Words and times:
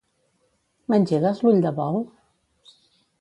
M'engegues 0.93 1.43
l'ull 1.45 1.61
de 1.67 1.73
bou? 1.81 1.99